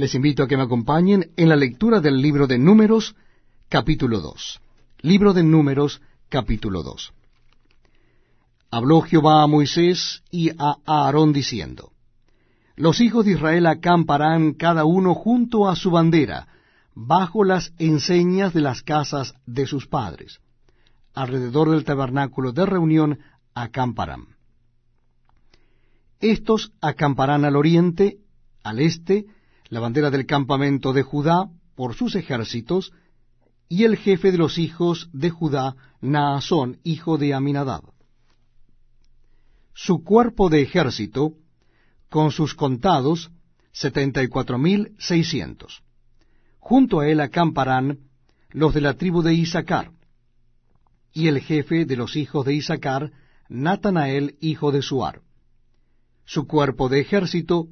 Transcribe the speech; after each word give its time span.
Les 0.00 0.14
invito 0.14 0.42
a 0.42 0.48
que 0.48 0.56
me 0.56 0.62
acompañen 0.62 1.30
en 1.36 1.50
la 1.50 1.56
lectura 1.56 2.00
del 2.00 2.22
libro 2.22 2.46
de 2.46 2.56
Números, 2.56 3.14
capítulo 3.68 4.20
2. 4.20 4.58
Libro 5.02 5.34
de 5.34 5.42
Números, 5.42 6.00
capítulo 6.30 6.82
2. 6.82 7.12
Habló 8.70 9.02
Jehová 9.02 9.42
a 9.42 9.46
Moisés 9.46 10.22
y 10.30 10.52
a 10.56 10.76
Aarón 10.86 11.34
diciendo, 11.34 11.92
Los 12.76 13.02
hijos 13.02 13.26
de 13.26 13.32
Israel 13.32 13.66
acamparán 13.66 14.54
cada 14.54 14.86
uno 14.86 15.14
junto 15.14 15.68
a 15.68 15.76
su 15.76 15.90
bandera, 15.90 16.48
bajo 16.94 17.44
las 17.44 17.74
enseñas 17.76 18.54
de 18.54 18.62
las 18.62 18.80
casas 18.80 19.34
de 19.44 19.66
sus 19.66 19.86
padres. 19.86 20.40
Alrededor 21.12 21.72
del 21.72 21.84
tabernáculo 21.84 22.52
de 22.52 22.64
reunión 22.64 23.18
acamparán. 23.52 24.28
Estos 26.20 26.72
acamparán 26.80 27.44
al 27.44 27.54
oriente, 27.54 28.16
al 28.62 28.78
este, 28.78 29.26
la 29.70 29.80
bandera 29.80 30.10
del 30.10 30.26
campamento 30.26 30.92
de 30.92 31.02
Judá 31.02 31.48
por 31.74 31.94
sus 31.94 32.14
ejércitos, 32.14 32.92
y 33.68 33.84
el 33.84 33.96
jefe 33.96 34.32
de 34.32 34.38
los 34.38 34.58
hijos 34.58 35.08
de 35.12 35.30
Judá, 35.30 35.76
Naasón, 36.02 36.78
hijo 36.84 37.16
de 37.16 37.32
Aminadab. 37.32 37.82
Su 39.72 40.04
cuerpo 40.04 40.50
de 40.50 40.60
ejército, 40.60 41.32
con 42.10 42.32
sus 42.32 42.54
contados, 42.54 43.30
setenta 43.72 44.22
y 44.22 44.28
cuatro 44.28 44.58
mil 44.58 44.94
seiscientos. 44.98 45.82
Junto 46.58 47.00
a 47.00 47.08
él 47.08 47.20
acamparán 47.20 48.00
los 48.50 48.74
de 48.74 48.82
la 48.82 48.94
tribu 48.94 49.22
de 49.22 49.32
Isaacar, 49.32 49.92
y 51.14 51.28
el 51.28 51.40
jefe 51.40 51.86
de 51.86 51.96
los 51.96 52.16
hijos 52.16 52.44
de 52.44 52.54
Isaacar, 52.54 53.12
Natanael, 53.48 54.36
hijo 54.40 54.70
de 54.70 54.82
Suar 54.82 55.22
su 56.30 56.46
cuerpo 56.46 56.88
de 56.88 57.00
ejército, 57.00 57.66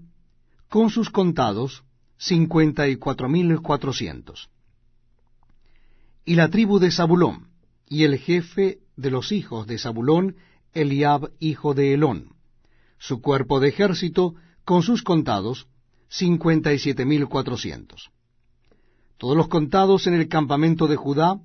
con 0.68 0.90
sus 0.90 1.10
contados, 1.10 1.84
cincuenta 2.18 2.88
y 2.88 2.96
cuatro 2.96 3.28
mil 3.28 3.60
cuatrocientos. 3.60 4.50
Y 6.24 6.34
la 6.34 6.50
tribu 6.50 6.78
de 6.78 6.90
Zabulón, 6.90 7.48
y 7.88 8.04
el 8.04 8.18
jefe 8.18 8.80
de 8.96 9.10
los 9.10 9.32
hijos 9.32 9.66
de 9.66 9.78
Zabulón, 9.78 10.36
Eliab, 10.74 11.30
hijo 11.38 11.72
de 11.72 11.94
Elón, 11.94 12.34
su 12.98 13.22
cuerpo 13.22 13.60
de 13.60 13.68
ejército, 13.68 14.34
con 14.64 14.82
sus 14.82 15.02
contados, 15.02 15.68
cincuenta 16.08 16.72
y 16.74 16.78
siete 16.78 17.06
mil 17.06 17.26
cuatrocientos. 17.28 18.10
Todos 19.16 19.36
los 19.36 19.48
contados 19.48 20.06
en 20.06 20.14
el 20.14 20.28
campamento 20.28 20.86
de 20.86 20.96
Judá, 20.96 21.40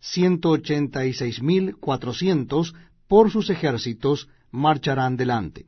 ciento 0.00 0.50
ochenta 0.50 1.04
y 1.04 1.12
seis 1.12 1.42
mil 1.42 1.76
cuatrocientos, 1.76 2.74
por 3.08 3.30
sus 3.30 3.50
ejércitos, 3.50 4.28
marcharán 4.50 5.16
delante. 5.16 5.66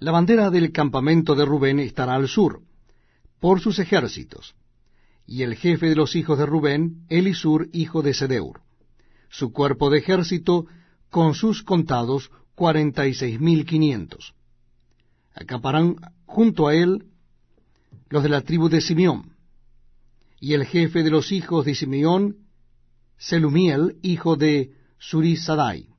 La 0.00 0.10
bandera 0.10 0.50
del 0.50 0.72
campamento 0.72 1.34
de 1.34 1.44
Rubén 1.44 1.78
estará 1.78 2.14
al 2.14 2.28
sur, 2.28 2.62
por 3.44 3.60
sus 3.60 3.78
ejércitos, 3.78 4.54
y 5.26 5.42
el 5.42 5.54
jefe 5.54 5.90
de 5.90 5.94
los 5.94 6.16
hijos 6.16 6.38
de 6.38 6.46
Rubén, 6.46 7.04
Elisur, 7.10 7.68
hijo 7.74 8.00
de 8.00 8.14
Sedeur. 8.14 8.62
Su 9.28 9.52
cuerpo 9.52 9.90
de 9.90 9.98
ejército, 9.98 10.64
con 11.10 11.34
sus 11.34 11.62
contados, 11.62 12.30
cuarenta 12.54 13.06
y 13.06 13.12
seis 13.12 13.38
mil 13.38 13.66
quinientos. 13.66 14.32
Acaparán 15.34 15.96
junto 16.24 16.68
a 16.68 16.74
él 16.74 17.04
los 18.08 18.22
de 18.22 18.30
la 18.30 18.40
tribu 18.40 18.70
de 18.70 18.80
Simeón, 18.80 19.36
y 20.40 20.54
el 20.54 20.64
jefe 20.64 21.02
de 21.02 21.10
los 21.10 21.30
hijos 21.30 21.66
de 21.66 21.74
Simeón, 21.74 22.46
Selumiel, 23.18 23.98
hijo 24.00 24.36
de 24.36 24.72
Surisadai. 24.98 25.90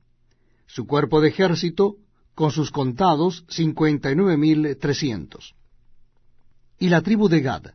Su 0.66 0.84
cuerpo 0.88 1.20
de 1.20 1.28
ejército, 1.28 1.94
con 2.34 2.50
sus 2.50 2.72
contados 2.72 3.44
cincuenta 3.48 4.10
y 4.10 4.16
nueve 4.16 4.36
mil 4.36 4.76
trescientos. 4.78 5.54
Y 6.78 6.88
la 6.88 7.00
tribu 7.00 7.28
de 7.28 7.40
Gad, 7.40 7.74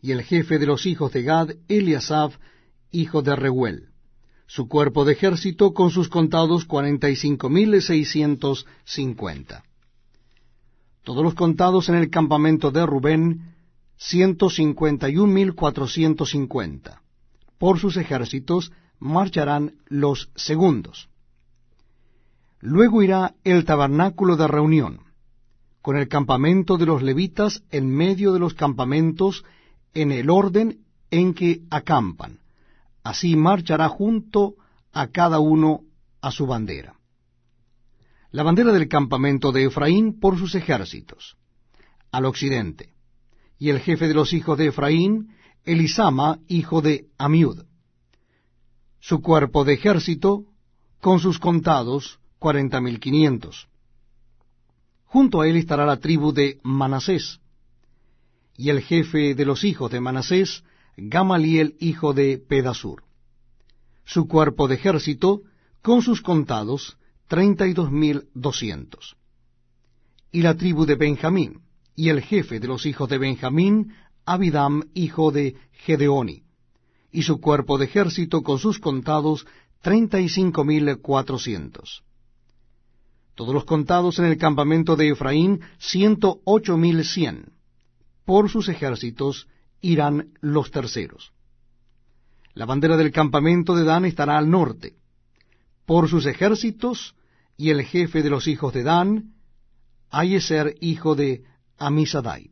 y 0.00 0.12
el 0.12 0.22
jefe 0.22 0.58
de 0.58 0.66
los 0.66 0.84
hijos 0.86 1.12
de 1.12 1.22
Gad, 1.22 1.50
Eliasaf, 1.68 2.36
hijo 2.90 3.22
de 3.22 3.34
Reuel. 3.34 3.88
Su 4.46 4.68
cuerpo 4.68 5.04
de 5.04 5.12
ejército 5.12 5.72
con 5.72 5.90
sus 5.90 6.08
contados 6.08 6.66
cuarenta 6.66 7.08
y 7.08 7.16
cinco 7.16 7.48
mil 7.48 7.80
seiscientos 7.80 8.66
cincuenta. 8.84 9.64
Todos 11.02 11.24
los 11.24 11.34
contados 11.34 11.88
en 11.88 11.94
el 11.94 12.10
campamento 12.10 12.70
de 12.70 12.84
Rubén, 12.84 13.54
ciento 13.96 14.50
cincuenta 14.50 15.08
y 15.08 15.16
un 15.16 15.32
mil 15.32 15.54
cuatrocientos 15.54 16.30
cincuenta. 16.30 17.00
Por 17.58 17.78
sus 17.78 17.96
ejércitos 17.96 18.72
marcharán 18.98 19.76
los 19.86 20.30
segundos. 20.34 21.08
Luego 22.60 23.02
irá 23.02 23.34
el 23.44 23.64
tabernáculo 23.64 24.36
de 24.36 24.46
reunión, 24.48 25.00
con 25.82 25.96
el 25.96 26.08
campamento 26.08 26.78
de 26.78 26.86
los 26.86 27.02
levitas 27.02 27.64
en 27.70 27.90
medio 27.90 28.32
de 28.32 28.38
los 28.38 28.54
campamentos, 28.54 29.44
en 29.94 30.12
el 30.12 30.30
orden 30.30 30.78
en 31.10 31.34
que 31.34 31.62
acampan. 31.70 32.38
Así 33.02 33.34
marchará 33.34 33.88
junto 33.88 34.54
a 34.92 35.08
cada 35.08 35.40
uno 35.40 35.80
a 36.20 36.30
su 36.30 36.46
bandera. 36.46 36.94
La 38.30 38.44
bandera 38.44 38.72
del 38.72 38.88
campamento 38.88 39.50
de 39.50 39.64
Efraín 39.64 40.18
por 40.18 40.38
sus 40.38 40.54
ejércitos, 40.54 41.36
al 42.12 42.24
occidente, 42.26 42.94
y 43.58 43.70
el 43.70 43.80
jefe 43.80 44.08
de 44.08 44.14
los 44.14 44.32
hijos 44.32 44.56
de 44.56 44.68
Efraín, 44.68 45.34
Elisama, 45.64 46.38
hijo 46.48 46.80
de 46.80 47.08
Amiud. 47.18 47.64
Su 49.00 49.20
cuerpo 49.20 49.64
de 49.64 49.74
ejército, 49.74 50.44
con 51.00 51.18
sus 51.18 51.40
contados, 51.40 52.20
cuarenta 52.38 52.80
mil 52.80 53.00
quinientos. 53.00 53.68
Junto 55.12 55.42
a 55.42 55.46
él 55.46 55.56
estará 55.56 55.84
la 55.84 55.98
tribu 55.98 56.32
de 56.32 56.58
Manasés, 56.62 57.38
y 58.56 58.70
el 58.70 58.80
jefe 58.80 59.34
de 59.34 59.44
los 59.44 59.62
hijos 59.62 59.90
de 59.90 60.00
Manasés, 60.00 60.64
Gamaliel, 60.96 61.76
hijo 61.80 62.14
de 62.14 62.38
Pedasur. 62.38 63.02
Su 64.06 64.26
cuerpo 64.26 64.68
de 64.68 64.76
ejército, 64.76 65.42
con 65.82 66.00
sus 66.00 66.22
contados, 66.22 66.96
treinta 67.28 67.66
y 67.66 67.74
dos 67.74 67.92
mil 67.92 68.30
doscientos. 68.32 69.16
Y 70.30 70.40
la 70.40 70.54
tribu 70.54 70.86
de 70.86 70.94
Benjamín, 70.94 71.60
y 71.94 72.08
el 72.08 72.22
jefe 72.22 72.58
de 72.58 72.68
los 72.68 72.86
hijos 72.86 73.06
de 73.10 73.18
Benjamín, 73.18 73.92
Abidam, 74.24 74.84
hijo 74.94 75.30
de 75.30 75.56
Gedeoni, 75.72 76.44
y 77.10 77.24
su 77.24 77.38
cuerpo 77.38 77.76
de 77.76 77.84
ejército 77.84 78.42
con 78.42 78.58
sus 78.58 78.78
contados, 78.78 79.46
treinta 79.82 80.20
y 80.20 80.30
cinco 80.30 80.64
mil 80.64 80.96
cuatrocientos 81.02 82.02
todos 83.34 83.54
los 83.54 83.64
contados 83.64 84.18
en 84.18 84.26
el 84.26 84.36
campamento 84.36 84.96
de 84.96 85.08
Efraín, 85.08 85.60
ciento 85.78 86.40
ocho 86.44 86.76
mil 86.76 87.04
cien. 87.04 87.52
Por 88.24 88.50
sus 88.50 88.68
ejércitos 88.68 89.48
irán 89.80 90.34
los 90.40 90.70
terceros. 90.70 91.32
La 92.54 92.66
bandera 92.66 92.96
del 92.96 93.10
campamento 93.10 93.74
de 93.74 93.84
Dan 93.84 94.04
estará 94.04 94.36
al 94.36 94.50
norte. 94.50 94.96
Por 95.86 96.08
sus 96.08 96.26
ejércitos, 96.26 97.14
y 97.56 97.70
el 97.70 97.82
jefe 97.82 98.22
de 98.22 98.30
los 98.30 98.46
hijos 98.46 98.72
de 98.74 98.82
Dan, 98.82 99.34
Ayeser, 100.10 100.76
hijo 100.80 101.14
de 101.14 101.44
Amisadai. 101.78 102.50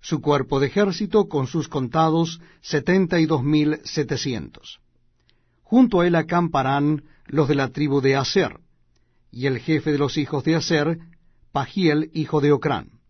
Su 0.00 0.20
cuerpo 0.20 0.60
de 0.60 0.68
ejército, 0.68 1.28
con 1.28 1.48
sus 1.48 1.68
contados, 1.68 2.40
setenta 2.60 3.18
y 3.18 3.26
dos 3.26 3.42
mil 3.42 3.80
setecientos. 3.82 4.78
Junto 5.64 6.00
a 6.00 6.06
él 6.06 6.14
acamparán 6.14 7.02
los 7.26 7.48
de 7.48 7.56
la 7.56 7.68
tribu 7.70 8.00
de 8.00 8.14
Aser 8.16 8.60
y 9.30 9.46
el 9.46 9.58
jefe 9.58 9.92
de 9.92 9.98
los 9.98 10.16
hijos 10.16 10.44
de 10.44 10.56
Aser, 10.56 10.98
Pagiel, 11.52 12.10
hijo 12.14 12.40
de 12.40 12.52
Ocrán. 12.52 13.00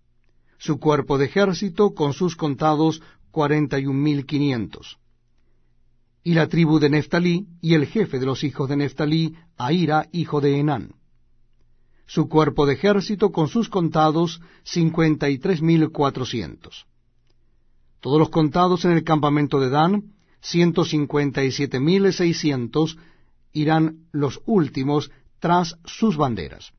Su 0.58 0.78
cuerpo 0.78 1.18
de 1.18 1.26
ejército, 1.26 1.94
con 1.94 2.12
sus 2.12 2.34
contados, 2.36 3.02
cuarenta 3.30 3.78
y 3.78 3.86
un 3.86 4.02
mil 4.02 4.26
quinientos. 4.26 4.98
Y 6.24 6.34
la 6.34 6.48
tribu 6.48 6.78
de 6.78 6.90
Neftalí, 6.90 7.46
y 7.60 7.74
el 7.74 7.86
jefe 7.86 8.18
de 8.18 8.26
los 8.26 8.42
hijos 8.42 8.68
de 8.68 8.76
Neftalí, 8.76 9.36
Aira, 9.56 10.08
hijo 10.12 10.40
de 10.40 10.58
Enán. 10.58 10.94
Su 12.06 12.28
cuerpo 12.28 12.66
de 12.66 12.74
ejército, 12.74 13.30
con 13.32 13.48
sus 13.48 13.68
contados, 13.68 14.40
cincuenta 14.64 15.30
y 15.30 15.38
tres 15.38 15.62
mil 15.62 15.90
cuatrocientos. 15.90 16.86
Todos 18.00 18.18
los 18.18 18.30
contados 18.30 18.84
en 18.84 18.92
el 18.92 19.04
campamento 19.04 19.60
de 19.60 19.70
Dan, 19.70 20.14
ciento 20.40 20.84
cincuenta 20.84 21.44
y 21.44 21.52
siete 21.52 21.80
mil 21.80 22.12
seiscientos, 22.12 22.96
irán 23.52 24.06
los 24.12 24.40
últimos 24.46 25.10
tras 25.38 25.76
sus 25.84 26.16
banderas. 26.16 26.72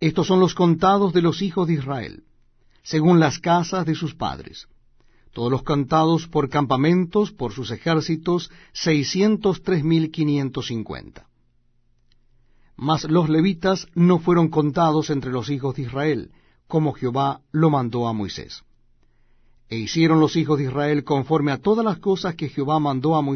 Estos 0.00 0.26
son 0.26 0.40
los 0.40 0.54
contados 0.54 1.12
de 1.12 1.22
los 1.22 1.42
hijos 1.42 1.66
de 1.66 1.74
Israel, 1.74 2.24
según 2.82 3.20
las 3.20 3.38
casas 3.38 3.86
de 3.86 3.94
sus 3.94 4.14
padres. 4.14 4.68
Todos 5.32 5.50
los 5.50 5.62
contados 5.62 6.28
por 6.28 6.48
campamentos, 6.48 7.32
por 7.32 7.52
sus 7.52 7.70
ejércitos, 7.70 8.50
seiscientos 8.72 9.62
tres 9.62 9.82
mil 9.82 10.10
quinientos 10.10 10.66
cincuenta. 10.66 11.26
Mas 12.76 13.04
los 13.04 13.28
levitas 13.28 13.86
no 13.94 14.18
fueron 14.18 14.48
contados 14.48 15.10
entre 15.10 15.32
los 15.32 15.48
hijos 15.48 15.74
de 15.76 15.82
Israel, 15.82 16.30
como 16.66 16.92
Jehová 16.92 17.40
lo 17.50 17.70
mandó 17.70 18.06
a 18.06 18.12
Moisés. 18.12 18.62
E 19.68 19.76
hicieron 19.76 20.20
los 20.20 20.36
hijos 20.36 20.58
de 20.58 20.64
Israel 20.64 21.04
conforme 21.04 21.50
a 21.50 21.58
todas 21.58 21.84
las 21.84 21.98
cosas 21.98 22.34
que 22.34 22.48
Jehová 22.48 22.78
mandó 22.78 23.16
a 23.16 23.22
Moisés 23.22 23.32